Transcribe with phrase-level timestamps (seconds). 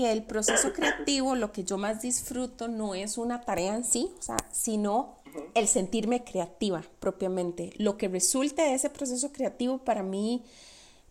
[0.00, 4.10] que el proceso creativo, lo que yo más disfruto, no es una tarea en sí,
[4.18, 5.16] o sea, sino
[5.54, 7.72] el sentirme creativa propiamente.
[7.76, 10.42] Lo que resulte de ese proceso creativo para mí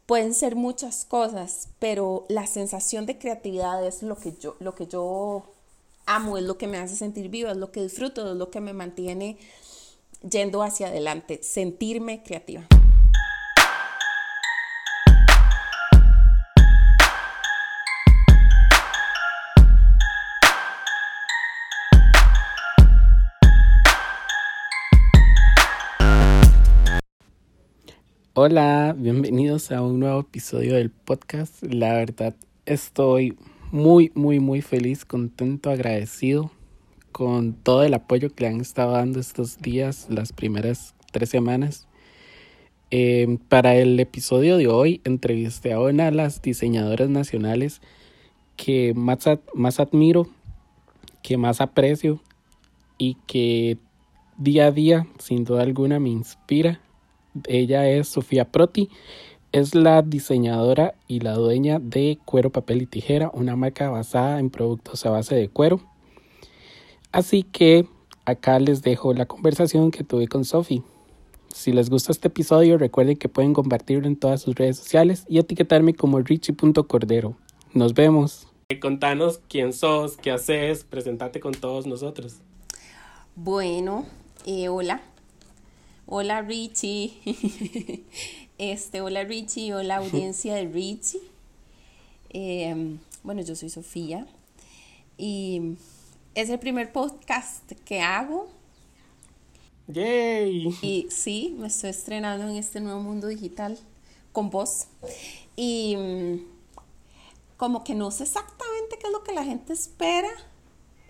[0.08, 4.88] pueden ser muchas cosas, pero la sensación de creatividad es lo que yo, lo que
[4.88, 5.44] yo
[6.08, 8.60] amo, es lo que me hace sentir viva, es lo que disfruto, es lo que
[8.60, 9.38] me mantiene
[10.28, 12.66] yendo hacia adelante, sentirme creativa.
[28.42, 31.62] Hola, bienvenidos a un nuevo episodio del podcast.
[31.62, 32.34] La verdad,
[32.66, 33.38] estoy
[33.70, 36.50] muy, muy, muy feliz, contento, agradecido
[37.12, 41.90] con todo el apoyo que le han estado dando estos días, las primeras tres semanas.
[42.92, 47.82] Em, para el episodio de hoy, entrevisté a una de las diseñadoras nacionales
[48.56, 50.30] que más, más admiro,
[51.24, 52.22] que más aprecio
[52.98, 53.78] y que
[54.38, 56.80] día a día, sin duda alguna, me inspira
[57.48, 58.90] ella es Sofía Proti,
[59.52, 64.50] es la diseñadora y la dueña de Cuero, Papel y Tijera, una marca basada en
[64.50, 65.82] productos a base de cuero.
[67.12, 67.88] Así que
[68.26, 70.84] acá les dejo la conversación que tuve con Sofía.
[71.54, 75.40] Si les gusta este episodio, recuerden que pueden compartirlo en todas sus redes sociales y
[75.40, 77.36] etiquetarme como richie.cordero.
[77.74, 78.48] Nos vemos.
[78.80, 82.38] Contanos quién sos, qué haces, presentate con todos nosotros.
[83.36, 84.06] Bueno,
[84.46, 85.02] eh, hola,
[86.12, 87.14] Hola Richie.
[88.58, 91.22] Este, hola Richie, hola audiencia de Richie.
[92.32, 94.28] Em, bueno, yo soy Sofía
[95.20, 95.76] y
[96.34, 98.50] es el primer podcast que hago.
[99.88, 100.76] ¡Yay!
[100.82, 103.78] Y sí, me estoy estrenando en este nuevo mundo digital
[104.32, 104.88] con vos.
[105.56, 106.40] Y mm,
[107.56, 110.32] como que no sé exactamente qué es lo que la gente espera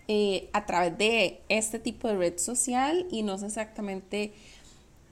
[0.08, 4.34] eh, a través de este tipo de red social y no sé exactamente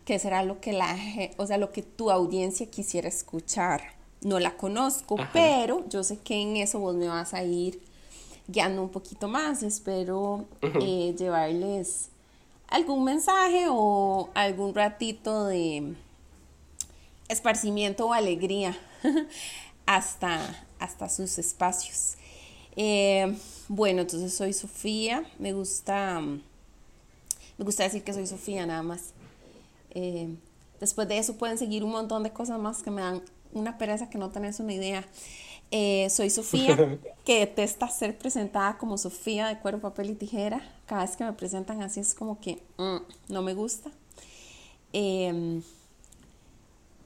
[0.09, 0.97] qué será lo que la,
[1.37, 3.83] o sea, lo que tu audiencia quisiera escuchar.
[4.23, 7.79] No la conozco, pero yo sé que en eso vos me vas a ir
[8.47, 9.63] guiando un poquito más.
[9.63, 12.09] Espero eh, llevarles
[12.69, 15.95] algún mensaje o algún ratito de
[17.29, 18.79] esparcimiento o alegría
[19.85, 22.15] hasta, hasta sus espacios.
[22.77, 23.37] Eh,
[23.69, 25.31] bueno, entonces soy Sofía.
[25.39, 29.13] Me gusta, me gusta decir que soy Sofía nada más.
[29.91, 30.35] Eh,
[30.81, 33.23] después de eso pueden seguir un montón de cosas más que me dan
[33.53, 35.07] una pereza que no tenés una idea.
[35.71, 36.77] Eh, soy Sofía,
[37.25, 40.63] que detesta ser presentada como Sofía de cuero, papel y tijera.
[40.87, 43.91] Cada vez que me presentan así es como que mm, no me gusta.
[44.93, 45.63] Em,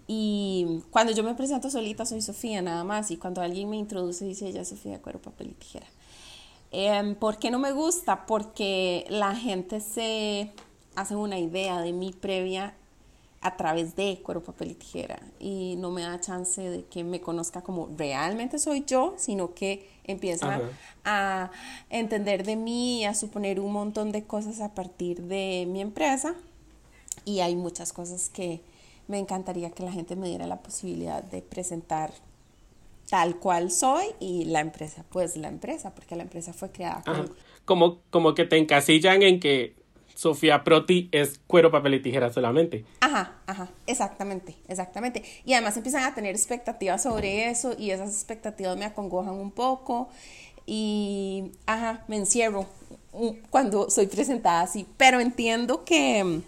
[0.07, 3.11] y cuando yo me presento solita soy Sofía nada más.
[3.11, 5.87] Y cuando alguien me introduce dice ella Sofía de cuero, papel y tijera.
[6.71, 8.27] Eh, ¿Por qué no me gusta?
[8.27, 10.51] Porque la gente se
[10.95, 12.75] hace una idea de mí previa
[13.41, 15.21] a través de cuero, papel y tijera.
[15.41, 19.89] Y no me da chance de que me conozca como realmente soy yo, sino que
[20.05, 20.61] empieza
[21.05, 21.51] a
[21.91, 26.35] entender de mí, a suponer un montón de cosas a partir de mi empresa.
[27.25, 28.61] Y hay muchas cosas que
[29.09, 32.13] me encantaría que la gente me diera la posibilidad de presentar
[33.11, 37.03] tal cual soy y la empresa, pues la empresa, porque la empresa fue creada
[37.65, 39.75] como, como que te encasillan en que
[40.15, 42.85] Sofía Proti es cuero, papel y tijera solamente.
[43.01, 45.23] Ajá, ajá, exactamente, exactamente.
[45.45, 50.09] Y además empiezan a tener expectativas sobre eso y esas expectativas me acongojan un poco
[50.67, 52.67] y, ajá, me encierro
[53.51, 56.43] cuando soy presentada así, pero entiendo que mm,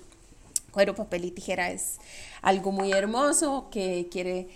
[0.72, 1.98] cuero, papel y tijera es
[2.42, 4.48] algo muy hermoso que quiere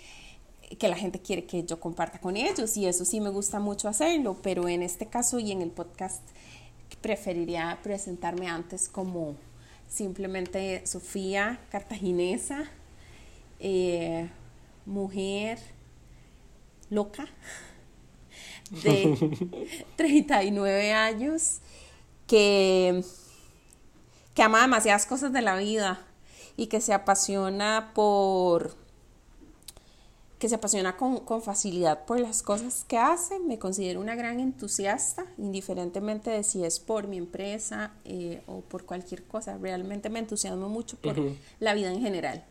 [0.77, 3.87] que la gente quiere que yo comparta con ellos y eso sí me gusta mucho
[3.87, 6.21] hacerlo, pero en este caso y en el podcast
[6.97, 9.35] preferiría presentarme antes como
[9.87, 12.69] simplemente Sofía Cartaginesa,
[13.59, 14.29] eh,
[14.85, 15.59] mujer
[16.89, 17.27] loca
[18.71, 21.59] de 39 años
[22.27, 23.03] que,
[24.33, 26.05] que ama demasiadas cosas de la vida
[26.55, 28.75] y que se apasiona por
[30.39, 33.39] que se apasiona con, facilidad por las cosas que hace.
[33.39, 38.85] Me considero una gran entusiasta, indiferentemente de si es por mi empresa eh, o por
[38.85, 39.57] cualquier cosa.
[39.57, 41.15] Realmente me entusiasmo mucho por
[41.59, 42.45] la vida en general.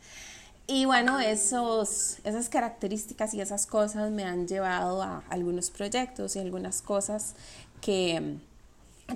[0.67, 6.41] Y bueno, esos, esas características y esas cosas me han llevado a algunos proyectos y
[6.41, 7.35] algunas cosas
[7.81, 8.37] que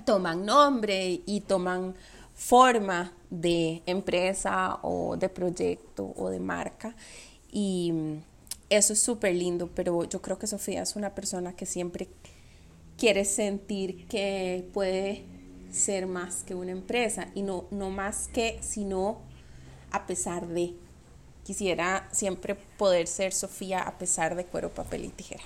[0.03, 1.93] toman nombre y toman
[2.33, 6.95] forma de empresa o de proyecto o de marca.
[7.51, 7.93] Y
[8.77, 12.09] eso es súper lindo, pero yo creo que Sofía es una persona que siempre
[12.97, 15.25] quiere sentir que puede
[15.71, 19.19] ser más que una empresa y no, no más que, sino
[19.91, 20.73] a pesar de.
[21.43, 25.43] Quisiera siempre poder ser Sofía a pesar de cuero, papel y tijera.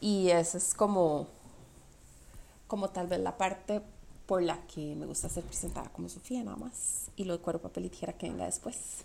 [0.00, 1.26] Y esa es como,
[2.68, 3.82] como tal vez la parte
[4.26, 7.10] por la que me gusta ser presentada como Sofía nada más.
[7.16, 9.04] Y lo de cuero, papel y tijera que venga después.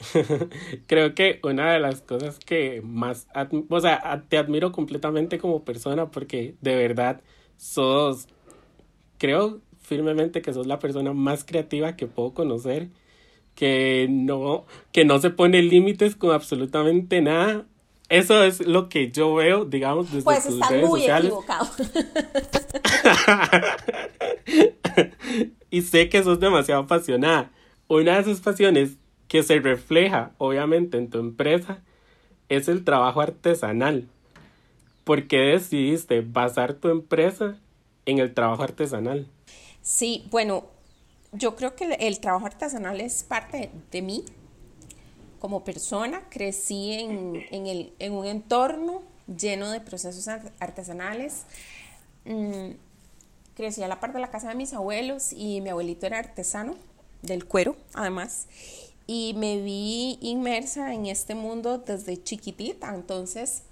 [0.86, 3.26] Creo que una de las cosas que más,
[3.68, 7.20] o sea, te admiro completamente como persona porque de verdad
[7.56, 8.26] sos,
[9.18, 12.88] creo firmemente que sos la persona más creativa que puedo conocer,
[13.54, 17.66] que no, que no se pone límites con absolutamente nada.
[18.08, 21.32] Eso es lo que yo veo, digamos, desde pues tus redes muy sociales.
[21.32, 21.70] Equivocado.
[25.70, 27.50] y sé que sos demasiado apasionada.
[27.86, 28.99] Una de esas pasiones
[29.30, 31.78] que se refleja, obviamente, en tu empresa
[32.48, 34.08] es el trabajo artesanal.
[35.04, 37.56] ¿Por qué decidiste basar tu empresa
[38.06, 39.28] en el trabajo artesanal?
[39.82, 40.64] Sí, bueno,
[41.30, 44.24] yo creo que el, trabajo artesanal es parte de, mí.
[45.38, 50.26] Como persona, crecí en, el, en, un entorno lleno de procesos
[50.58, 51.44] artesanales.
[52.24, 52.72] Mm,
[53.54, 56.74] crecí a la parte de la casa de mis abuelos y mi abuelito era artesano
[57.22, 58.48] del cuero, además
[59.12, 62.94] y me vi inmersa en este mundo desde chiquitita.
[62.94, 63.64] Entonces,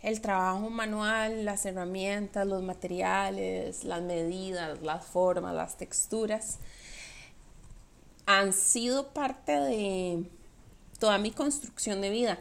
[0.00, 6.56] el trabajo manual, las herramientas, los materiales, las medidas, las formas, las texturas,
[8.24, 10.24] han sido parte de
[10.98, 12.38] toda mi construcción de vida.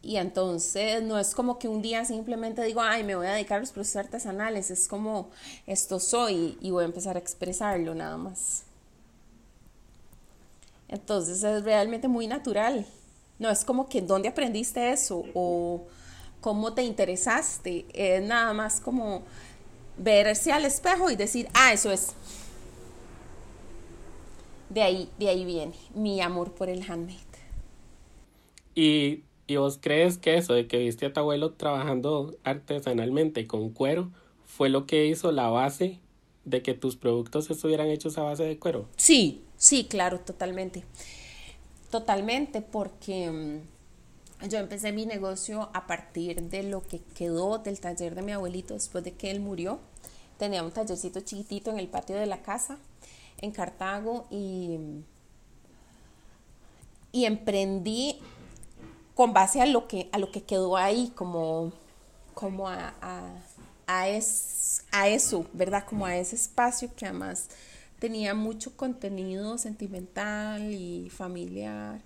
[0.00, 3.56] Y entonces no es como que un día simplemente digo, ay, me voy a dedicar
[3.56, 5.28] a los procesos artesanales, es como
[5.66, 8.62] esto soy y voy a empezar a expresarlo nada más.
[10.88, 12.86] Entonces es realmente muy natural.
[13.38, 15.86] No es como que dónde aprendiste eso o
[16.40, 17.86] cómo te interesaste.
[17.92, 19.22] Es nada más como
[19.98, 22.14] verse al espejo y decir, ah, eso es.
[24.68, 27.20] De ahí, de ahí viene mi amor por el handmade.
[28.74, 33.70] ¿Y, ¿Y vos crees que eso de que viste a tu abuelo trabajando artesanalmente con
[33.70, 34.10] cuero
[34.44, 36.00] fue lo que hizo la base
[36.44, 38.88] de que tus productos estuvieran hechos a base de cuero?
[38.96, 40.84] Sí, sí, claro, totalmente.
[41.90, 48.14] Totalmente, porque mm, yo empecé mi negocio a partir de lo que quedó del taller
[48.14, 49.78] de mi abuelito después de que él murió.
[50.38, 52.78] Tenía un tallercito chiquitito en el patio de la casa
[53.38, 54.78] en Cartago y,
[57.12, 58.18] y emprendí
[59.14, 61.72] con base a lo que, a lo que quedó ahí, como,
[62.34, 62.92] como a,
[63.86, 65.84] a, es, a eso, ¿verdad?
[65.88, 67.48] Como a ese espacio que además
[67.98, 72.00] tenía mucho contenido sentimental y familiar.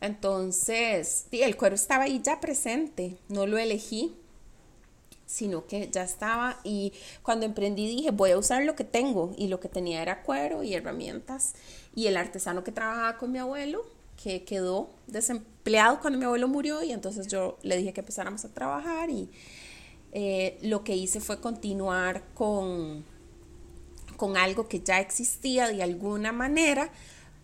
[0.00, 4.14] Entonces, el cuero estaba ahí ya presente, no lo elegí,
[5.26, 6.58] sino que ya estaba.
[6.64, 6.92] Y
[7.22, 9.34] cuando emprendí dije, voy a usar lo que tengo.
[9.38, 11.54] Y lo que tenía era cuero y herramientas.
[11.94, 13.84] Y el artesano que trabajaba con mi abuelo,
[14.22, 18.52] que quedó desempleado cuando mi abuelo murió y entonces yo le dije que empezáramos a
[18.52, 19.08] trabajar.
[19.10, 19.30] Y
[20.12, 23.04] eh, lo que hice fue continuar con,
[24.16, 26.90] con algo que ya existía de alguna manera,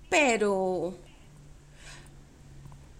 [0.09, 0.95] pero,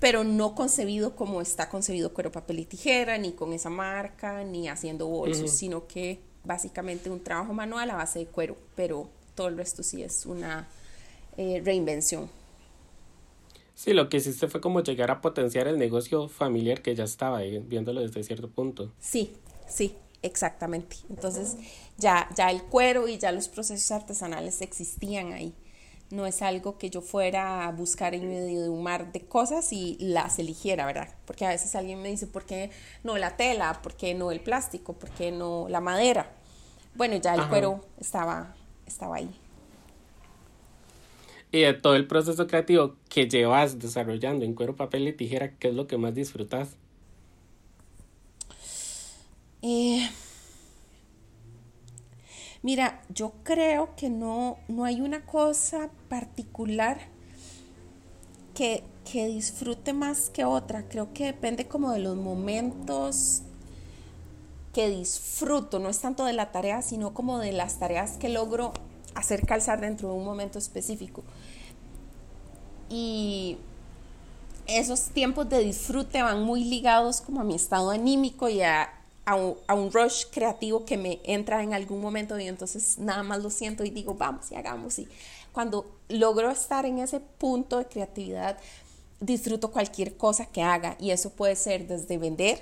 [0.01, 4.69] pero no concebido como está concebido cuero, papel y tijera, ni con esa marca, ni
[4.69, 9.57] haciendo bolsos, sino que básicamente un trabajo manual a base de cuero, pero todo el
[9.57, 10.69] resto sí es una
[11.37, 12.31] eh, reinvención.
[13.75, 17.39] Sí, lo que hiciste fue como llegar a potenciar el negocio familiar que ya estaba
[17.39, 18.91] ahí, viéndolo desde cierto punto.
[18.99, 19.37] Sí,
[19.69, 20.97] Sí, exactamente.
[21.11, 21.57] Entonces
[21.97, 25.55] ya, ya el cuero y ya los procesos artesanales existían ahí.
[26.11, 29.73] No es algo que yo fuera a buscar en medio de un mar de cosas
[29.73, 31.09] y las eligiera, ¿verdad?
[31.27, 32.71] Porque a veces alguien me dice, ¿por qué
[33.05, 33.81] no la tela?
[33.83, 34.95] ¿Por qué no el plástico?
[34.95, 36.31] ¿Por qué no la madera?
[36.95, 38.55] Bueno, ya el cuero estaba,
[38.87, 39.31] estaba ahí.
[41.53, 45.69] Y de todo el proceso creativo que llevas desarrollando en cuero, papel y tijera, ¿qué
[45.69, 46.77] es lo que más disfrutas?
[49.63, 50.09] Eh,
[52.63, 56.99] mira, yo creo que no, no hay una cosa particular
[58.55, 60.89] que, que disfrute más que otra.
[60.89, 63.43] Creo que depende como de los momentos
[64.73, 68.73] que disfruto, no es tanto de la tarea, sino como de las tareas que logro
[69.15, 71.25] hacer calzar dentro de un momento específico.
[72.89, 73.59] Y
[74.67, 78.98] esos tiempos de disfrute van muy ligados como a mi estado anímico y a
[79.29, 83.51] a un, rush creativo que me entra en algún momento y entonces nada más lo
[83.51, 84.99] siento y digo, vamos y hagamos.
[84.99, 85.07] Y
[85.53, 88.57] cuando logro estar en ese punto de creatividad,
[89.21, 92.59] disfruto cualquier cosa que haga y eso puede ser desde vender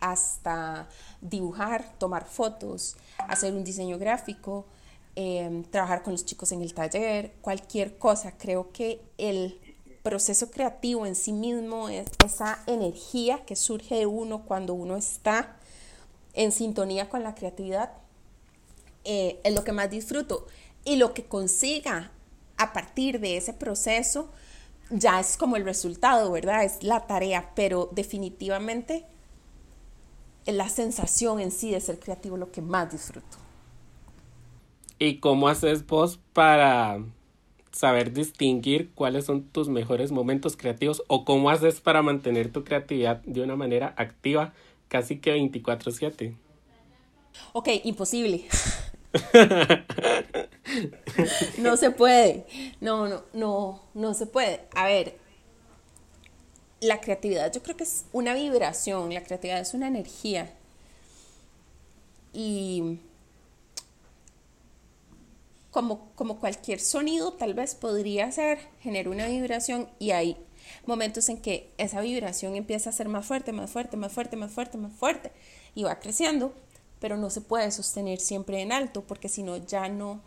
[0.00, 0.88] hasta
[1.22, 4.66] dibujar, tomar fotos, hacer un diseño gráfico,
[5.16, 8.32] em, trabajar con los chicos en el taller, cualquier cosa.
[8.36, 9.58] Creo que el
[10.02, 15.57] proceso creativo en sí mismo es esa energía que surge de uno cuando uno está
[16.34, 17.92] en sintonía con la creatividad.
[19.04, 20.46] Eh, es lo que más disfruto.
[20.84, 22.10] Y lo que consiga
[22.56, 24.30] a partir de ese proceso
[24.90, 26.64] ya es como el resultado, ¿verdad?
[26.64, 29.04] Es la tarea, pero definitivamente
[30.46, 33.36] la sensación en sí de ser creativo lo que más disfruto.
[34.98, 37.00] ¿Y cómo haces vos para
[37.70, 43.22] saber distinguir cuáles son tus mejores momentos creativos o cómo haces para mantener tu creatividad
[43.22, 44.52] de una manera activa
[44.88, 46.36] casi que 24/7?
[47.52, 48.44] Ok, imposible.
[51.58, 52.46] no se puede.
[52.80, 54.60] No, no, no, no se puede.
[54.74, 55.16] A ver,
[56.80, 60.52] la creatividad yo creo que es una vibración, la creatividad es una energía.
[62.32, 62.98] Y
[65.70, 70.36] como, como cualquier sonido, tal vez podría ser, generar una vibración y hay
[70.88, 74.50] momentos en que esa vibración empieza a ser más fuerte, más fuerte, más fuerte, más
[74.50, 75.30] fuerte, más fuerte
[75.74, 76.54] y va creciendo,
[76.98, 80.20] pero no se puede sostener siempre en alto porque si no ya no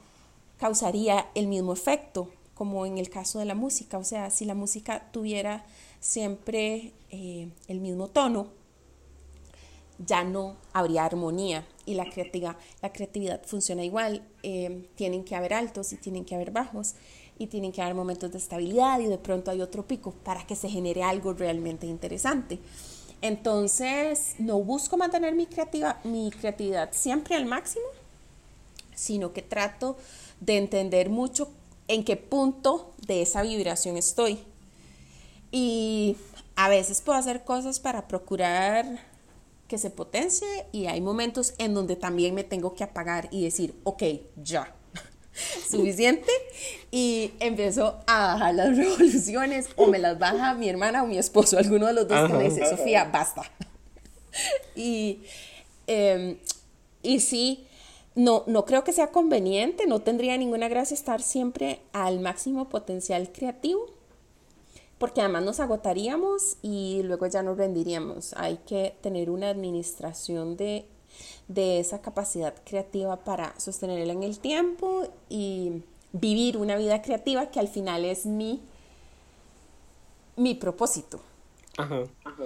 [0.57, 3.97] causaría el mismo efecto como en el caso de la música.
[3.97, 5.65] O sea, si la música tuviera
[5.99, 8.47] siempre eh, el mismo tono,
[9.97, 14.23] ya no habría armonía y la creatividad, la creatividad funciona igual.
[14.43, 16.93] Eh, tienen que haber altos y tienen que haber bajos
[17.41, 20.55] y tienen que haber momentos de estabilidad y de pronto hay otro pico para que
[20.55, 22.59] se genere algo realmente interesante.
[23.19, 27.85] Entonces, no busco mantener mi, creativa, mi creatividad siempre al máximo,
[28.93, 29.97] sino que trato
[30.39, 31.49] de entender mucho
[31.87, 34.37] en qué punto de esa vibración estoy.
[35.51, 36.15] Y
[36.55, 38.85] a veces puedo hacer cosas para procurar
[39.67, 43.73] que se potencie y hay momentos en donde también me tengo que apagar y decir,
[43.83, 44.03] ok,
[44.43, 44.75] ya,
[45.69, 46.31] suficiente
[46.91, 51.57] y empiezo a bajar las revoluciones o me las baja mi hermana o mi esposo,
[51.57, 53.43] alguno de los dos que me dice, Sofía, basta.
[54.75, 55.21] y,
[55.87, 56.37] em,
[57.01, 57.65] y sí,
[58.15, 63.31] no, no creo que sea conveniente, no tendría ninguna gracia estar siempre al máximo potencial
[63.31, 63.85] creativo,
[64.97, 68.33] porque además nos agotaríamos y luego ya nos rendiríamos.
[68.37, 70.85] Hay que tener una administración de,
[71.47, 77.59] de esa capacidad creativa para sostenerla en el tiempo y vivir una vida creativa que
[77.59, 78.59] al final es mi,
[80.35, 81.21] mi propósito.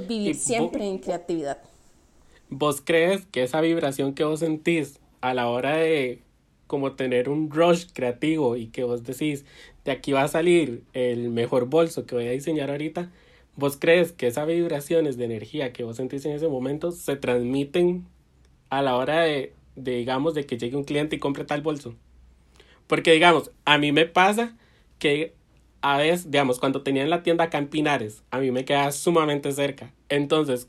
[0.07, 1.57] Vivir siempre en creatividad.
[2.50, 6.22] ¿Vos crees que esa vibración que vos sentís a la hora de
[6.67, 9.45] como tener un rush creativo y que vos decís,
[9.84, 13.12] de aquí va a salir el mejor bolso que voy a diseñar ahorita,
[13.55, 18.05] ¿vos crees que esas vibraciones de energía que vos sentís en ese momento se transmiten
[18.69, 21.95] a la hora de, digamos, de que llegue un cliente y compre tal bolso?
[22.88, 24.55] Porque, digamos, a mí me pasa
[25.00, 25.34] que
[25.81, 29.93] a veces, digamos, cuando tenía en la tienda Campinares, a mí me queda sumamente cerca.
[30.10, 30.67] Entonces,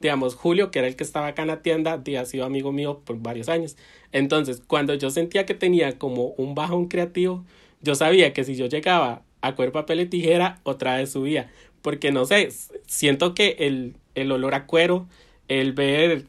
[0.00, 3.00] digamos, Julio, que era el que estaba acá en la tienda, ha sido amigo mío
[3.04, 3.76] por varios años.
[4.12, 7.44] Entonces, cuando yo sentía que tenía como un bajón creativo,
[7.80, 11.50] yo sabía que si yo llegaba a cuerpo, papel y tijera, otra vez subía.
[11.82, 12.48] Porque no sé,
[12.86, 15.06] siento que el, el olor a cuero,
[15.48, 16.26] el ver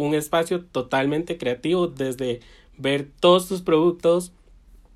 [0.00, 2.40] un espacio totalmente creativo, desde
[2.78, 4.32] ver todos tus productos,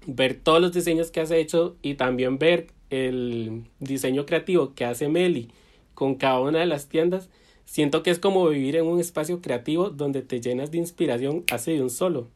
[0.06, 5.08] ver todos los diseños que has hecho y también ver el diseño creativo que hace
[5.08, 5.50] Meli
[5.94, 7.28] con cada una de las tiendas,
[7.64, 11.72] Siento que es como vivir en un espacio creativo donde te llenas de inspiración así
[11.72, 12.28] de un solo.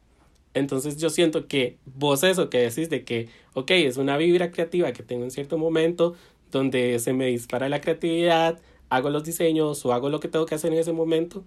[0.53, 4.91] Entonces yo siento que vos eso que decís de que, ok, es una vibra creativa
[4.91, 6.15] que tengo en cierto momento
[6.51, 8.59] donde se me dispara la creatividad,
[8.89, 11.43] hago los diseños o hago lo que tengo que hacer en ese momento.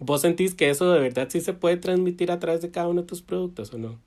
[0.00, 3.02] ¿Vos sentís que eso de verdad sí se puede transmitir a través de cada uno
[3.02, 4.00] de tus productos o no?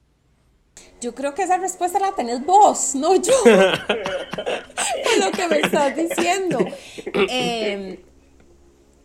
[0.99, 3.33] Yo creo que esa respuesta la tenés vos, no yo.
[3.43, 6.57] Con lo que me estás diciendo.
[7.29, 8.03] Eh,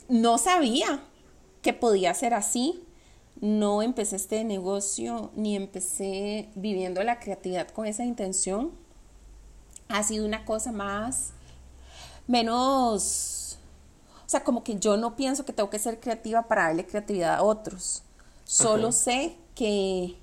[0.08, 1.02] no sabía
[1.60, 2.82] que podía ser así.
[3.40, 8.72] No empecé este negocio ni empecé viviendo la creatividad con esa intención.
[9.88, 11.34] Ha sido una cosa más,
[12.26, 13.37] menos,
[14.28, 17.36] o sea, como que yo no pienso que tengo que ser creativa para darle creatividad
[17.36, 18.02] a otros.
[18.44, 20.18] Solo sé que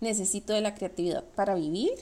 [0.00, 1.92] necesito de la creatividad para vivir.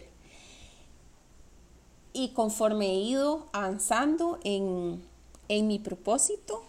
[2.14, 5.04] Y conforme he ido avanzando en,
[5.48, 6.62] en mi propósito,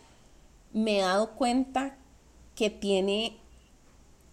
[0.73, 1.95] me he dado cuenta
[2.53, 3.37] que tiene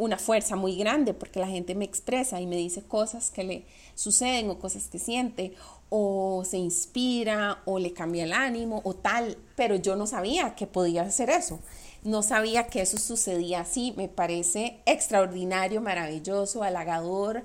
[0.02, 3.64] una fuerza muy grande porque la gente me expresa y me dice cosas que le
[3.94, 5.54] suceden o cosas que siente
[5.90, 10.66] o se inspira o le cambia el ánimo o tal, pero yo no sabía que
[10.66, 11.60] podía hacer eso.
[12.02, 13.94] no sabía que eso sucedía así.
[13.96, 17.44] Me parece extraordinario, maravilloso, halagador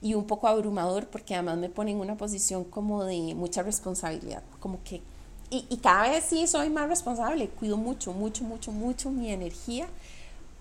[0.00, 4.42] y un poco abrumador porque además me pone en una posición como de mucha responsabilidad,
[4.60, 5.02] como que,
[5.50, 9.88] y, y cada vez sí soy más responsable, cuido mucho, mucho, mucho, mucho mi energía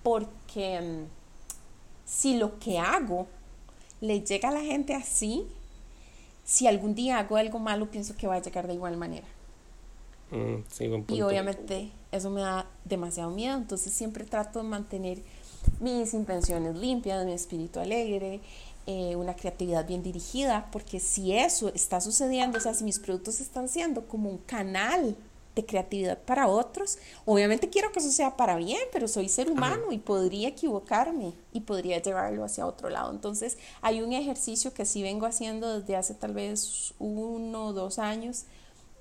[0.06, 1.15] porque mm,
[2.06, 3.28] si lo que hago
[4.02, 5.46] le llega a la gente así,
[6.44, 9.28] si algún día hago algo malo, pienso que va a llegar de igual manera.
[10.32, 15.20] Mm, y obviamente eso me da demasiado miedo, entonces siempre trato de mantener
[15.80, 18.42] mis intenciones limpias, mi espíritu alegre,
[18.88, 23.40] eh, una creatividad bien dirigida, porque si eso está sucediendo, o sea, si mis productos
[23.40, 25.16] están siendo como un canal
[25.56, 26.98] de creatividad para otros.
[27.26, 31.62] Obviamente quiero que eso sea para bien, pero soy ser humano y podría equivocarme y
[31.62, 33.12] podría llevarlo hacia otro lado.
[33.12, 37.98] Entonces hay un ejercicio que sí vengo haciendo desde hace tal vez uno o dos
[37.98, 38.44] años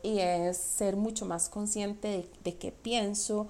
[0.02, 3.48] y es ser mucho más consciente de, de qué pienso,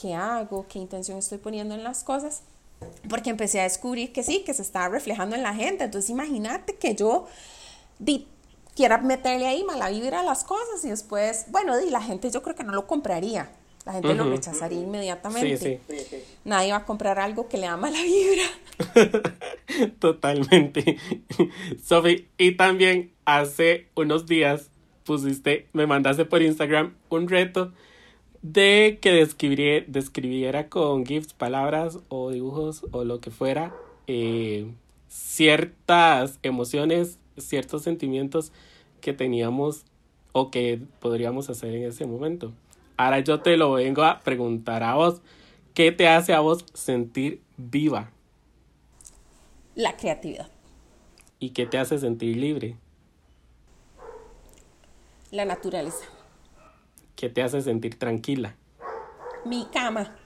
[0.00, 2.42] qué hago, qué intención estoy poniendo en las cosas.
[3.08, 5.84] Porque empecé a descubrir que sí, que se estaba reflejando en la gente.
[5.84, 7.26] Entonces imagínate que yo
[7.98, 8.28] di
[8.76, 12.42] quiera meterle ahí mala vibra a las cosas y después, bueno, y la gente yo
[12.42, 13.50] creo que no lo compraría.
[13.86, 15.80] La gente lo rechazaría inmediatamente.
[16.44, 19.92] Nadie va a comprar algo que le da mala vibra.
[20.00, 20.98] Totalmente.
[21.84, 24.70] Sofi, y también hace unos días
[25.04, 27.72] pusiste, me mandaste por Instagram un reto
[28.42, 33.72] de que describiera, describiera con GIFs, palabras o dibujos o lo que fuera,
[34.08, 34.66] eh,
[35.08, 38.52] ciertas emociones ciertos sentimientos
[39.00, 39.84] que teníamos
[40.32, 42.52] o que podríamos hacer en ese momento.
[42.96, 45.20] Ahora yo te lo vengo a preguntar a vos.
[45.74, 48.10] ¿Qué te hace a vos sentir viva?
[49.74, 50.48] La creatividad.
[51.38, 52.76] ¿Y qué te hace sentir libre?
[55.30, 56.06] La naturaleza.
[57.14, 58.56] ¿Qué te hace sentir tranquila?
[59.44, 60.16] Mi cama.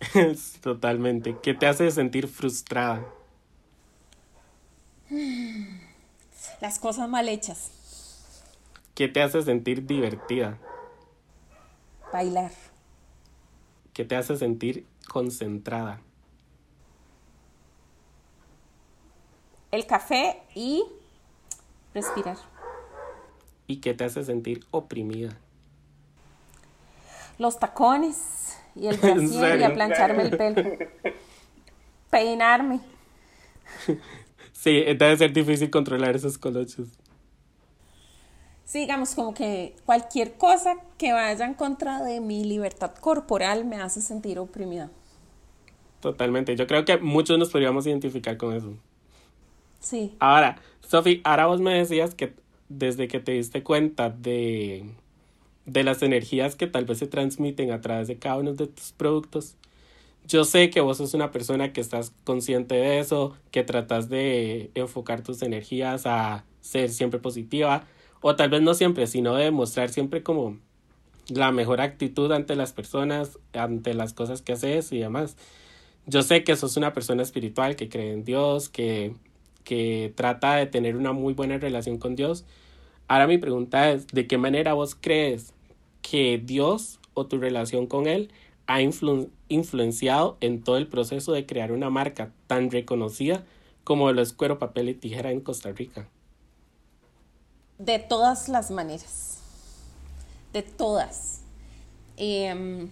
[0.62, 1.36] Totalmente.
[1.42, 3.06] ¿Qué te hace sentir frustrada?
[6.60, 7.70] Las cosas mal hechas.
[8.94, 10.58] ¿Qué te hace sentir divertida?
[12.12, 12.50] Bailar.
[13.92, 16.00] ¿Qué te hace sentir concentrada?
[19.70, 20.84] El café y
[21.94, 22.38] respirar.
[23.66, 25.36] ¿Y qué te hace sentir oprimida?
[27.38, 30.78] Los tacones y el brasier y a plancharme el pelo.
[32.10, 32.80] Peinarme.
[34.58, 36.88] Sí, debe ser difícil controlar esos colochos.
[38.64, 43.80] Sí, digamos como que cualquier cosa que vaya en contra de mi libertad corporal me
[43.80, 44.90] hace sentir oprimida.
[46.00, 46.56] Totalmente.
[46.56, 48.74] Yo creo que muchos nos podríamos identificar con eso.
[49.78, 50.16] Sí.
[50.18, 52.34] Ahora, Sofi, ahora vos me decías que
[52.68, 54.90] desde que te diste cuenta de,
[55.66, 58.90] de las energías que tal vez se transmiten a través de cada uno de tus
[58.90, 59.54] productos,
[60.28, 64.70] yo sé que vos sos una persona que estás consciente de eso, que tratas de
[64.74, 67.86] enfocar tus energías a ser siempre positiva,
[68.20, 70.58] o tal vez no siempre, sino de mostrar siempre como
[71.28, 75.36] la mejor actitud ante las personas, ante las cosas que haces y demás.
[76.06, 79.14] Yo sé que sos una persona espiritual que cree en Dios, que,
[79.64, 82.44] que trata de tener una muy buena relación con Dios.
[83.08, 85.54] Ahora mi pregunta es, ¿de qué manera vos crees
[86.02, 88.30] que Dios o tu relación con Él
[88.68, 93.44] ha influenciado en todo el proceso de crear una marca tan reconocida
[93.82, 96.06] como los cuero, papel y tijera en Costa Rica?
[97.78, 99.38] De todas las maneras,
[100.52, 101.40] de todas.
[102.18, 102.90] Em,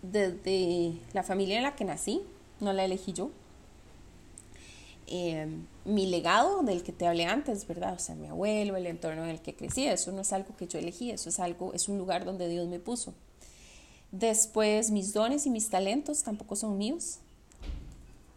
[0.00, 2.22] desde la familia en la que nací,
[2.60, 3.30] no la elegí yo.
[5.06, 7.92] Em, mi legado del que te hablé antes, ¿verdad?
[7.92, 10.66] O sea, mi abuelo, el entorno en el que crecí, eso no es algo que
[10.66, 13.12] yo elegí, eso es algo, es un lugar donde Dios me puso.
[14.14, 17.18] Después, mis dones y mis talentos tampoco son míos.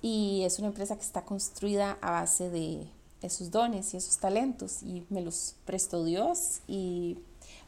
[0.01, 2.87] Y es una empresa que está construida a base de
[3.21, 4.81] esos dones y esos talentos.
[4.81, 7.19] Y me los prestó Dios y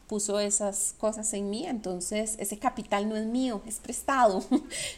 [0.08, 1.66] puso esas cosas en mí.
[1.66, 4.42] Entonces, ese capital no es mío, es prestado.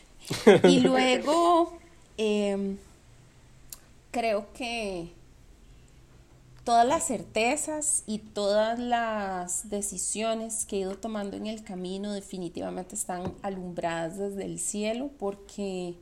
[0.64, 1.70] y luego,
[2.16, 2.78] em,
[4.10, 5.12] creo que
[6.64, 12.94] todas las certezas y todas las decisiones que he ido tomando en el camino definitivamente
[12.94, 15.96] están alumbradas desde el cielo porque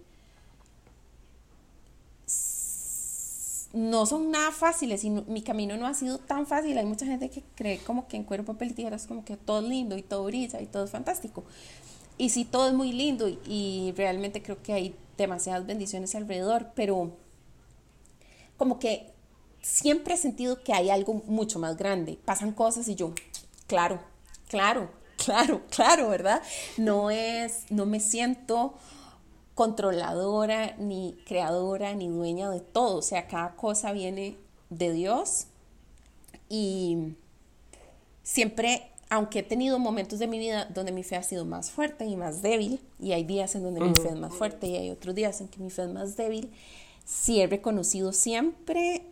[3.73, 6.77] no son nada fáciles y mi camino no ha sido tan fácil.
[6.77, 9.61] Hay mucha gente que cree como que en cuerpo, papel y tijeras como que todo
[9.61, 11.45] es lindo y todo brilla y todo es fantástico.
[12.19, 17.13] Y sí, todo es muy lindo y realmente creo que hay demasiadas bendiciones alrededor, pero
[18.59, 19.11] como que
[19.63, 22.19] siempre he sentido que hay algo mucho más grande.
[22.25, 23.13] Pasan cosas y yo,
[23.67, 24.01] claro,
[24.49, 26.43] claro, claro, claro, ¿verdad?
[26.77, 28.75] No es, no me siento
[29.55, 32.99] controladora, ni creadora, ni dueña de todo.
[32.99, 34.37] O sea, cada cosa viene
[34.71, 35.47] de Dios.
[36.49, 37.15] Y
[38.23, 42.07] siempre, aunque he tenido momentos de mi vida donde mi fe ha sido más fuerte
[42.07, 44.91] y más débil, y hay días en donde mi fe es más fuerte y hay
[44.91, 46.51] otros días en que mi fe es más débil,
[47.05, 49.03] sí he reconocido siempre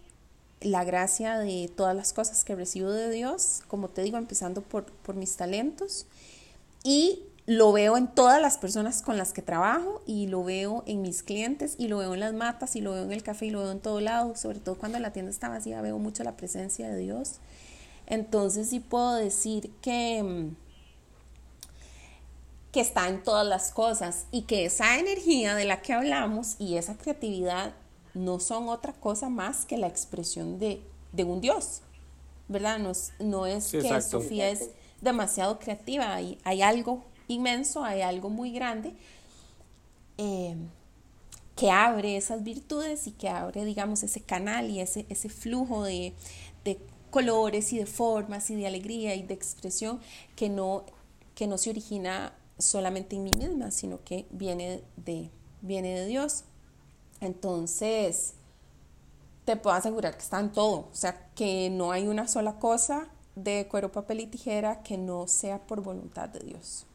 [0.60, 4.86] la gracia de todas las cosas que recibo de Dios, como te digo, empezando por,
[4.86, 6.06] por mis talentos.
[6.82, 11.00] Y lo veo en todas las personas con las que trabajo y lo veo en
[11.00, 13.50] mis clientes y lo veo en las matas y lo veo en el café y
[13.50, 16.36] lo veo en todo lado, sobre todo cuando la tienda está vacía, veo mucho la
[16.36, 17.36] presencia de Dios.
[18.06, 20.56] Entonces sí puedo decir que, mm,
[22.70, 26.76] que está en todas las cosas y que esa energía de la que hablamos y
[26.76, 27.72] esa creatividad
[28.18, 30.82] no son otra cosa más que la expresión de,
[31.24, 31.82] un Dios,
[32.48, 32.78] ¿verdad?
[32.78, 38.52] No, no es que Sofía es demasiado creativa, hay, hay, algo inmenso, hay algo muy
[38.52, 38.94] grande
[40.16, 40.56] eh,
[41.56, 46.14] que abre esas virtudes y que abre, digamos, ese canal y ese, ese flujo de,
[46.64, 46.78] de
[47.10, 50.00] colores y de formas y de alegría y de expresión
[50.36, 50.84] que no,
[51.34, 55.30] que no se origina solamente en mí misma, sino que viene de,
[55.62, 56.44] viene de Dios.
[57.20, 58.34] Entonces,
[59.44, 63.08] te puedo asegurar que está en todo, o sea, que no hay una sola cosa
[63.34, 66.86] de cuero, papel y tijera que no sea por voluntad de Dios.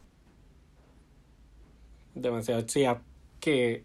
[2.16, 3.02] Demasiado chía
[3.40, 3.84] que,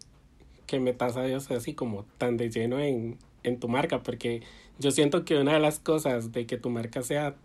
[0.67, 4.43] que metas a Dios así como tan de lleno en, en tu marca, porque
[4.79, 7.37] yo siento que una de las cosas de que tu marca sea,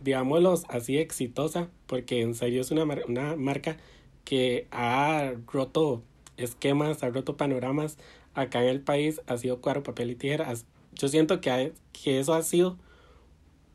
[0.00, 3.76] digámoslo así, exitosa, porque en serio es una, una marca
[4.24, 6.02] que ha roto
[6.36, 7.96] esquemas, ha roto panoramas,
[8.36, 10.52] acá en el país ha sido cuadro, papel y tijera.
[10.92, 12.78] Yo siento que, que eso ha sido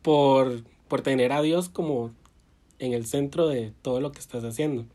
[0.02, 2.12] por, por tener a Dios como
[2.80, 4.86] en el centro de todo lo que estás haciendo.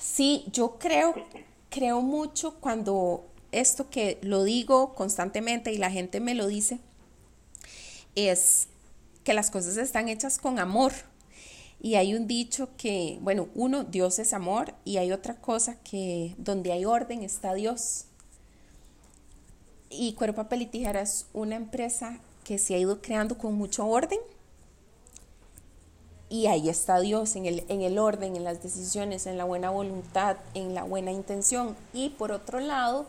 [0.00, 1.14] Sí, yo creo,
[1.70, 6.78] creo mucho cuando esto que lo digo constantemente y la gente me lo dice,
[8.14, 8.68] es
[9.24, 10.92] que las cosas están hechas con amor.
[11.80, 16.34] Y hay un dicho que, bueno, uno, Dios es amor y hay otra cosa que
[16.38, 18.06] donde hay orden está Dios.
[19.90, 23.86] Y Cuero, Papel y Tijera es una empresa que se ha ido creando con mucho
[23.86, 24.18] orden.
[26.28, 29.70] Y ahí está Dios en el, en el orden, en las decisiones, en la buena
[29.70, 31.76] voluntad, en la buena intención.
[31.92, 33.06] Y por otro lado,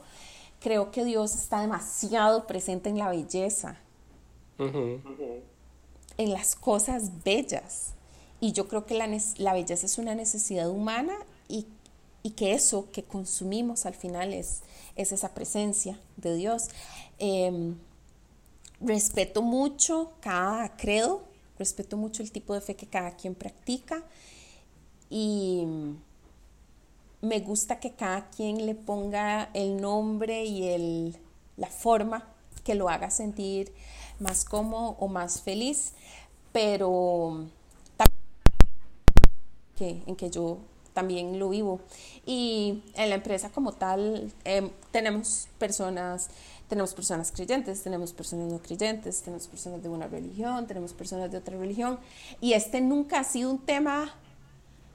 [0.59, 3.77] creo que Dios está demasiado presente en la belleza,
[4.57, 7.94] en las cosas bellas.
[8.39, 11.15] Y yo creo que la, la belleza es una necesidad humana
[11.47, 11.67] y,
[12.35, 14.61] que eso que consumimos al final es,
[14.95, 16.69] es esa presencia de Dios.
[17.19, 17.75] Em,
[18.81, 21.23] respeto mucho cada credo,
[21.59, 24.03] respeto mucho el tipo de fe que cada quien practica
[25.09, 25.65] y
[27.21, 31.17] me gusta que cada quien le ponga el nombre y el,
[31.57, 32.27] la forma
[32.63, 33.73] que lo haga sentir
[34.19, 35.93] más cómodo o más feliz,
[36.51, 37.47] pero
[39.75, 40.59] que, en que yo
[40.95, 41.81] también lo vivo.
[42.25, 46.29] Y en la empresa como tal em, tenemos personas,
[46.67, 51.37] tenemos personas creyentes, tenemos personas no creyentes, tenemos personas de una religión, tenemos personas de
[51.37, 51.99] otra religión.
[52.41, 54.15] Y este nunca ha sido un tema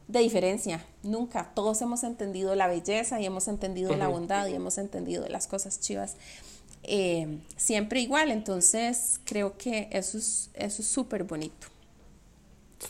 [0.09, 1.53] de diferencia, nunca.
[1.55, 5.79] Todos hemos entendido la belleza y hemos entendido la bondad y hemos entendido las cosas
[5.79, 6.17] chivas.
[6.83, 11.69] Eh, siempre igual, entonces creo que eso es eso es súper bonito.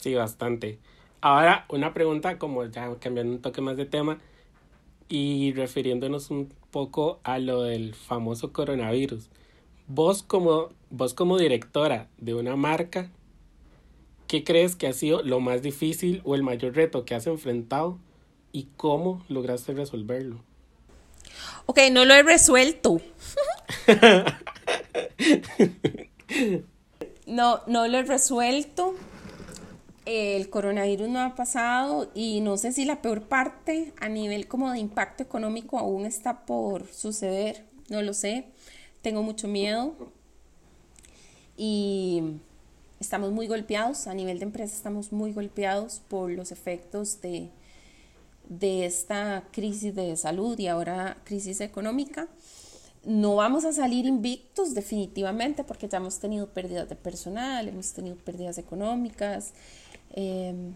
[0.01, 0.79] Sí, bastante.
[1.23, 4.19] Ahora, una pregunta, como ya cambiando un toque más de tema
[5.09, 9.29] y refiriéndonos un poco a lo del famoso coronavirus.
[9.87, 13.11] Vos como, vos como directora de una marca,
[14.29, 17.99] ¿qué crees que ha sido lo más difícil o el mayor reto que has enfrentado
[18.53, 20.43] y cómo lograste resolverlo?
[21.67, 23.03] Ok, no lo he resuelto.
[27.27, 28.95] no, no lo he resuelto
[30.07, 34.71] el coronavirus no ha pasado y no sé si la peor parte a nivel como
[34.71, 38.47] de impacto económico aún está por suceder, no lo sé,
[39.03, 39.95] tengo mucho miedo
[41.57, 42.23] y
[43.01, 47.51] estamos muy golpeados, a nivel de empresa estamos muy golpeados por los efectos de,
[48.49, 52.29] de esta crisis de salud y ahora crisis económica.
[53.03, 58.17] No vamos a salir invictos definitivamente porque ya hemos tenido pérdidas de personal, hemos tenido
[58.17, 59.55] pérdidas económicas,
[60.15, 60.75] Em,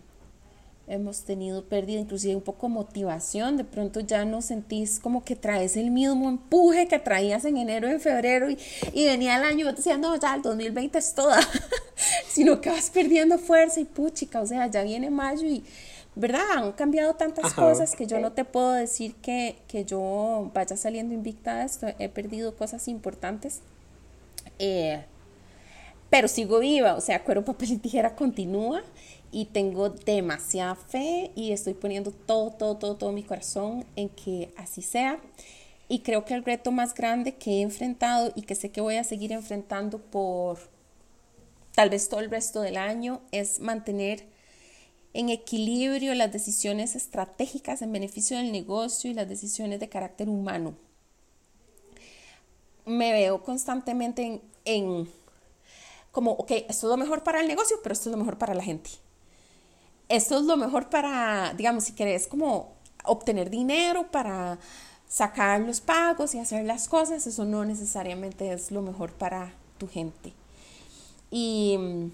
[0.87, 5.77] hemos tenido pérdida, inclusive un poco motivación, de pronto ya no sentís como que traes
[5.77, 8.59] el mismo empuje que traías en enero, en febrero y,
[8.93, 11.41] y venía el año decías, no, ya el 2020 es toda,
[12.29, 15.65] sino que vas perdiendo fuerza y puchica, o sea, ya viene mayo y,
[16.15, 16.43] ¿verdad?
[16.53, 21.15] Han cambiado tantas cosas que yo no te puedo decir que, que, yo vaya saliendo
[21.15, 23.61] invicta de esto, he perdido cosas importantes.
[24.59, 25.03] Eh,
[26.11, 28.83] pero sigo viva, o sea, cuero, papel y tijera continúa
[29.33, 34.53] y tengo demasiada fe y estoy poniendo todo, todo, todo, todo mi corazón en que
[34.57, 35.19] así sea.
[35.89, 38.97] Y creo que el reto más grande que he enfrentado y que sé que voy
[38.97, 40.59] a seguir enfrentando por
[41.75, 44.25] tal vez todo el resto del año es mantener
[45.15, 50.77] en equilibrio las decisiones estratégicas en beneficio del negocio y las decisiones de carácter humano.
[52.85, 55.09] Me veo constantemente en, en
[56.15, 58.55] como, ok, esto es lo mejor para el negocio, pero esto es lo mejor para
[58.55, 58.89] la gente.
[60.09, 62.73] Esto es lo mejor para, digamos, si querés como
[63.05, 64.59] obtener dinero para
[65.09, 69.89] sacar los pagos y hacer las cosas, eso no necesariamente es lo mejor para tu
[69.89, 70.33] gente.
[71.33, 72.11] Y mm,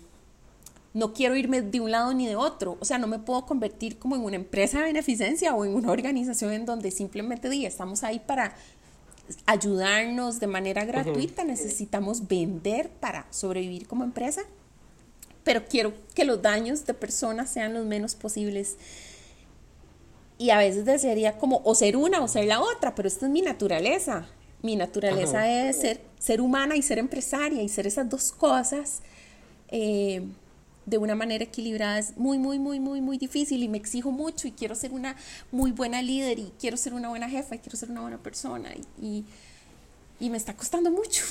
[0.95, 3.99] no quiero irme de un lado ni de otro, o sea, no me puedo convertir
[3.99, 8.03] como en una empresa de beneficencia o en una organización en donde simplemente diga, estamos
[8.03, 8.57] ahí para
[9.47, 14.43] ayudarnos de manera gratuita, necesitamos vender para sobrevivir como empresa,
[15.45, 18.77] pero quiero que los daños de personas sean los menos posibles.
[20.39, 23.33] Y a veces desearía como o ser una o ser la otra, pero esta es
[23.33, 24.27] mi naturaleza.
[24.63, 29.01] Mi naturaleza es ser, ser humana y ser empresaria y ser esas dos cosas
[29.71, 30.23] eh,
[30.87, 34.49] de una manera equilibrada es muy, muy, muy, muy, muy difícil y me exijo mucho
[34.49, 35.17] y quiero ser una
[35.53, 38.71] muy buena líder y quiero ser una buena jefa y quiero ser una buena persona
[39.01, 39.25] y,
[40.19, 41.23] y me está costando mucho.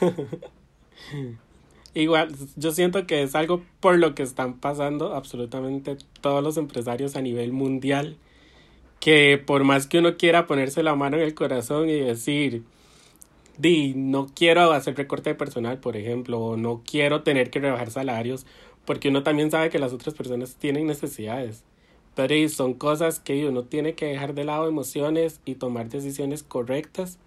[1.94, 7.16] Igual, yo siento que es algo por lo que están pasando absolutamente todos los empresarios
[7.16, 8.18] a nivel mundial,
[9.00, 12.64] que por más que uno quiera ponerse la mano en el corazón y decir,
[13.58, 17.90] di, no quiero hacer recorte de personal, por ejemplo, o no quiero tener que rebajar
[17.90, 18.46] salarios,
[18.84, 21.64] porque uno también sabe que las otras personas tienen necesidades.
[22.14, 27.18] Pero son cosas que uno tiene que dejar de lado emociones y tomar decisiones correctas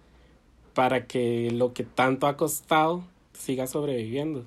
[0.74, 4.44] para que lo que tanto ha costado siga sobreviviendo.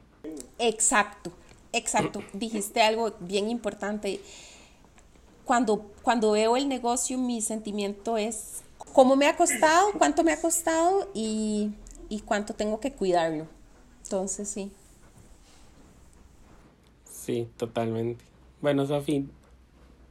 [0.59, 1.31] Exacto,
[1.71, 2.21] exacto.
[2.33, 4.19] Dijiste algo bien importante.
[5.45, 10.41] Cuando, cuando veo el negocio, mi sentimiento es cómo me ha costado, cuánto me ha
[10.41, 11.71] costado y,
[12.09, 13.47] y cuánto tengo que cuidarlo.
[14.03, 14.71] Entonces, sí.
[17.05, 18.25] Sí, totalmente.
[18.61, 19.27] Bueno, Sofi,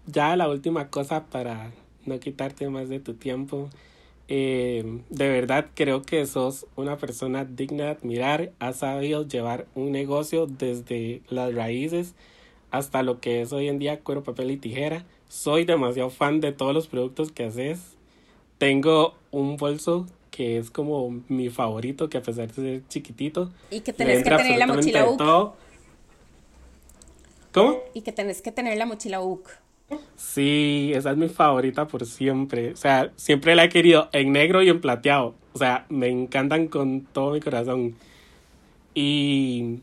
[0.07, 1.73] ya la última cosa para
[2.07, 3.69] no quitarte más de tu tiempo.
[4.29, 8.53] Eh, de verdad creo que sos una persona digna de admirar.
[8.59, 12.15] Has sabido llevar un negocio desde las raíces
[12.71, 15.05] hasta lo que es hoy en día cuero, papel y tijera.
[15.29, 17.97] Soy demasiado fan de todos los productos que haces
[18.63, 23.51] tengo un bolso que es como mi favorito, que a pesar de ser chiquitito.
[23.73, 25.21] Y que tenés que tener la mochila UC.
[27.53, 27.79] ¿Cómo?
[27.93, 29.51] Y que tenés que tener la mochila UC.
[30.15, 32.71] Sí, esa es mi favorita por siempre.
[32.71, 35.35] O sea, siempre la he querido en negro y en plateado.
[35.55, 37.97] O sea, me encantan con todo mi corazón.
[38.95, 39.81] Y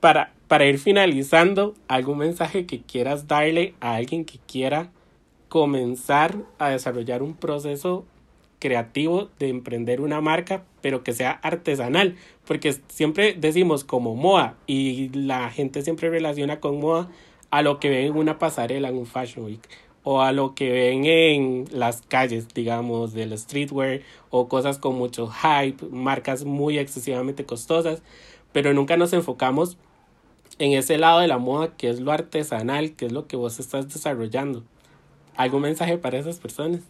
[0.00, 4.90] para, para ir finalizando, ¿algún mensaje que quieras darle a alguien que quiera
[5.56, 8.04] comenzar a desarrollar un proceso
[8.58, 12.16] creativo de emprender una marca, pero que sea artesanal,
[12.46, 17.08] porque siempre decimos como moda y la gente siempre relaciona con moda
[17.50, 19.66] a lo que ven en una pasarela en un Fashion Week
[20.02, 25.26] o a lo que ven en las calles, digamos, del streetwear o cosas con mucho
[25.26, 28.02] hype, marcas muy excesivamente costosas,
[28.52, 29.78] pero nunca nos enfocamos
[30.58, 33.58] en ese lado de la moda que es lo artesanal, que es lo que vos
[33.58, 34.64] estás desarrollando.
[35.36, 36.80] ¿Algún mensaje para esas personas?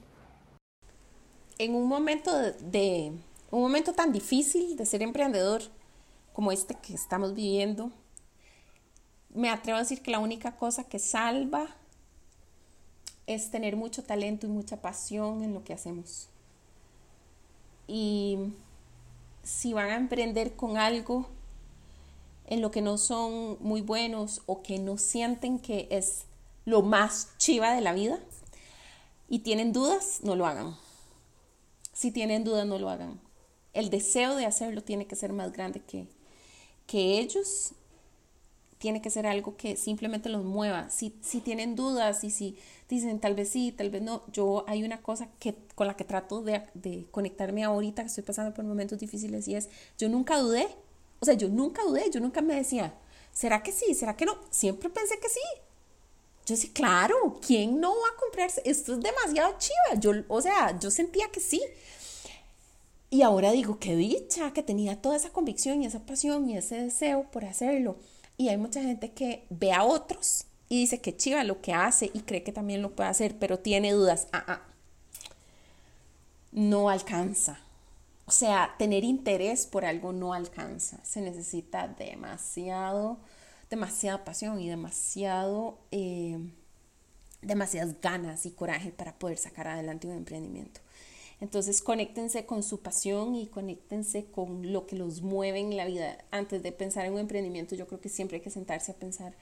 [1.59, 3.13] En un momento de,
[3.51, 5.63] un momento tan difícil de ser emprendedor
[6.33, 7.91] como este que estamos viviendo,
[9.35, 11.67] me atrevo a decir que la única cosa que salva
[13.27, 16.29] es tener mucho talento y mucha pasión en lo que hacemos.
[17.89, 18.39] Y
[19.43, 21.27] si van a emprender con algo
[22.47, 26.27] en lo que no son muy buenos o que no sienten que es
[26.65, 28.19] lo más chiva de la vida,
[29.29, 30.77] y tienen dudas, no lo hagan.
[31.93, 33.21] Si tienen dudas, no lo hagan.
[33.73, 36.07] El deseo de hacerlo tiene que ser más grande que,
[36.87, 37.73] que ellos.
[38.79, 40.91] Tiene que ser algo que simplemente los mueva.
[40.91, 42.57] Si, si tienen dudas y si
[42.89, 46.05] dicen tal vez sí, tal vez no, yo hay una cosa que, con la que
[46.05, 50.39] trato de, de conectarme ahorita que estoy pasando por momentos difíciles y es, yo nunca
[50.39, 50.69] dudé.
[51.21, 52.95] O sea, yo nunca dudé, yo nunca me decía,
[53.33, 53.95] ¿será que sí?
[53.95, 54.37] ¿Será que no?
[54.51, 55.41] Siempre pensé que sí.
[56.47, 58.63] Yo sí, claro, ¿quién no va a comprarse?
[58.65, 60.01] Esto es demasiado chiva.
[60.01, 61.61] Yo, o sea, yo sentía que sí.
[63.11, 66.83] Y ahora digo, qué dicha que tenía toda esa convicción y esa pasión y ese
[66.83, 67.97] deseo por hacerlo.
[68.37, 72.11] Y hay mucha gente que ve a otros y dice que chiva lo que hace
[72.13, 74.29] y cree que también lo puede hacer, pero tiene dudas.
[74.33, 74.63] Ah, ah.
[76.53, 77.59] No alcanza.
[78.27, 80.99] O sea, tener interés por algo no alcanza.
[81.05, 83.19] Se necesita demasiado,
[83.71, 86.39] demasiada pasión y demasiado, eh,
[87.43, 90.81] demasiadas ganas y coraje para poder sacar adelante un emprendimiento.
[91.41, 96.25] Entonces, conéctense con su pasión y conéctense con lo que los mueve en la vida.
[96.31, 99.35] Antes de pensar en un emprendimiento, yo creo que siempre hay que sentarse a pensar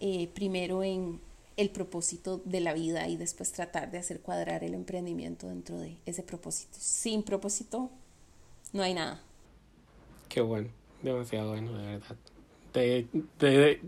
[0.00, 1.20] eh, primero en
[1.56, 5.96] el propósito de la vida y después tratar de hacer cuadrar el emprendimiento dentro de
[6.04, 6.76] ese propósito.
[6.78, 7.90] Sin propósito,
[8.72, 9.22] no hay nada.
[10.28, 10.68] Qué bueno,
[11.02, 12.16] demasiado bueno, de verdad.
[12.74, 13.06] Te,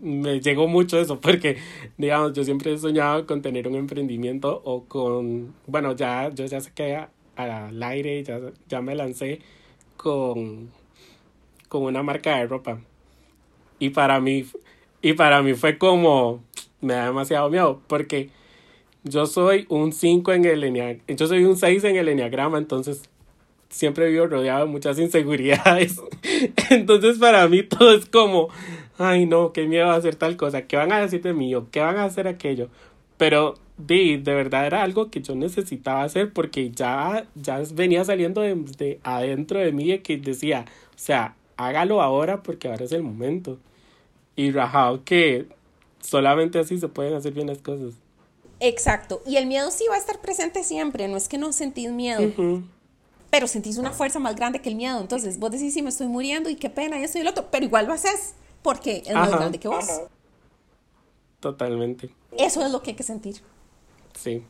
[0.00, 1.56] me llegó mucho eso porque,
[1.98, 6.60] digamos, yo siempre he soñado con tener un emprendimiento o con, bueno, ya, yo ya
[6.60, 9.40] sé que al aire, ya, ya me lancé
[9.96, 10.70] con,
[11.68, 12.80] con una marca de ropa.
[13.80, 14.46] Y para mí,
[15.02, 16.44] y para mí fue como,
[16.80, 18.30] me da demasiado miedo, porque
[19.02, 23.10] yo soy un 5 en el enneagrama, yo soy un 6 en el enneagrama, entonces
[23.68, 26.00] siempre vivo rodeado de muchas inseguridades.
[26.70, 28.48] Entonces para mí todo es como,
[28.98, 31.80] ay no, qué miedo hacer tal cosa, qué van a decir de mí o qué
[31.80, 32.68] van a hacer aquello.
[33.16, 38.40] Pero de, de verdad era algo que yo necesitaba hacer porque ya, ya venía saliendo
[38.40, 43.02] de, adentro de mí y que decía, o sea, hágalo ahora porque ahora es el
[43.02, 43.58] momento.
[44.34, 45.46] Y rajado que
[46.00, 47.94] solamente así se pueden hacer bien las cosas.
[48.60, 49.22] Exacto.
[49.26, 52.32] Y el miedo sí va a estar presente siempre, no es que no sentís miedo.
[53.30, 55.00] Pero sentís una fuerza más grande que el miedo.
[55.00, 57.48] Entonces, vos decís, sí, me estoy muriendo y qué pena, y esto y el otro,
[57.50, 59.86] pero igual lo haces porque es más grande que vos.
[61.40, 62.10] Totalmente.
[62.36, 63.36] Eso es lo que hay que sentir.
[64.14, 64.42] Sí.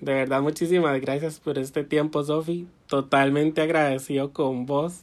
[0.00, 2.68] De verdad, muchísimas gracias por este tiempo, Sofi.
[2.86, 5.02] Totalmente agradecido con vos.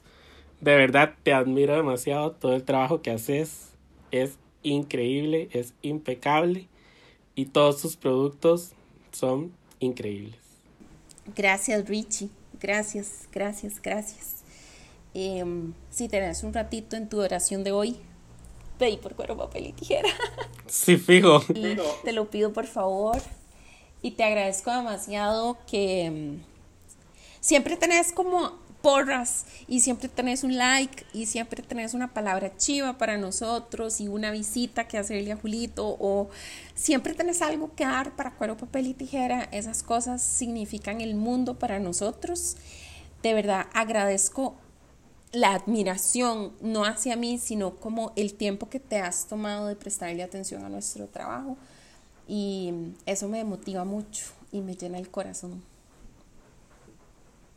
[0.61, 3.71] De verdad, te admiro demasiado todo el trabajo que haces.
[4.11, 6.67] Es increíble, es impecable
[7.35, 8.71] y todos sus productos
[9.11, 10.39] son increíbles.
[11.35, 12.29] Gracias, Richie.
[12.59, 14.43] Gracias, gracias, gracias.
[15.13, 17.97] Em, si tenés un ratito en tu oración de hoy,
[18.77, 20.09] pedí por cuero, papel y tijera.
[20.67, 21.43] Sí, fijo.
[21.55, 23.19] Y te lo pido por favor
[24.03, 26.43] y te agradezco demasiado que mm,
[27.39, 32.97] siempre tenés como porras y siempre tenés un like y siempre tenés una palabra chiva
[32.97, 36.29] para nosotros y una visita que hacerle a Julito o
[36.75, 39.43] siempre tenés algo que dar para cuero, papel y tijera.
[39.51, 42.57] Esas cosas significan el mundo para nosotros.
[43.21, 44.55] De verdad agradezco
[45.31, 50.23] la admiración, no hacia mí, sino como el tiempo que te has tomado de prestarle
[50.23, 51.57] atención a nuestro trabajo.
[52.27, 52.73] Y
[53.05, 55.63] eso me motiva mucho y me llena el corazón.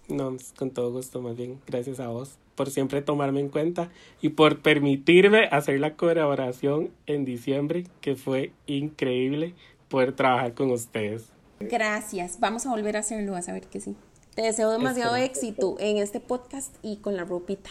[0.08, 1.60] No, con todo gusto, más bien.
[1.66, 7.24] Gracias a vos por siempre tomarme en cuenta y por permitirme hacer la colaboración en
[7.24, 9.54] diciembre, que fue increíble
[9.88, 11.24] poder trabajar con ustedes.
[11.60, 12.40] Gracias.
[12.40, 13.94] Vamos a volver a hacerlo, a saber que sí.
[14.34, 17.70] Te deseo demasiado éxito en este podcast y con la ropita.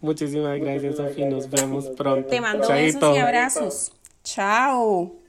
[0.00, 1.28] Muchísimas gracias, Sofía.
[1.28, 2.28] Nos vemos pronto.
[2.28, 3.92] Te mando besos y abrazos.
[4.24, 5.21] Chao.